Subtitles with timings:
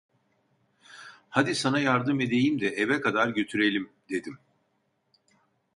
[1.29, 3.89] Hadi sana yardım edeyim de eve kadar götürelim!
[4.09, 4.39] dedim.